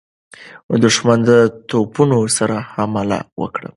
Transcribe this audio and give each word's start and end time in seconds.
دښمن 0.83 1.19
د 1.29 1.31
توپونو 1.69 2.19
سره 2.37 2.57
حمله 2.73 3.19
وکړه. 3.41 3.69